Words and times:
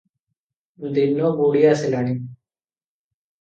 ଦିନ 0.95 1.29
ବୁଡ଼ିଆସିଲାଣି। 1.41 2.17